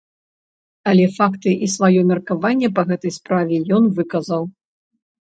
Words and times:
Але 0.91 1.03
факты 1.17 1.51
і 1.67 1.69
сваё 1.73 2.01
меркаванне 2.11 2.69
па 2.79 2.85
гэтай 2.93 3.13
справе 3.19 3.55
ён 3.77 3.83
выказаў. 4.01 4.43